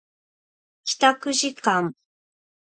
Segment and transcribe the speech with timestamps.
[0.83, 1.93] 帰宅時間